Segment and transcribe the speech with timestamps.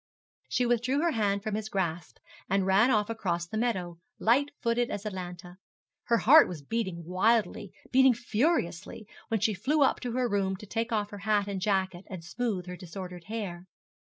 [0.49, 2.17] She withdrew her hand from his grasp,
[2.49, 5.57] and ran off across the meadow, light footed as Atalanta.
[6.05, 10.65] Her heart was beating wildly, beating furiously, when she flew up to her room to
[10.65, 13.67] take off her hat and jacket and smooth her disordered hair.